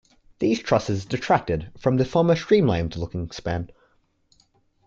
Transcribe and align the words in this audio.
These 0.39 0.63
trusses 0.63 1.05
detracted 1.05 1.69
from 1.77 1.97
the 1.97 2.05
former 2.05 2.35
streamlined 2.35 2.95
looking 2.95 3.29
span. 3.29 3.69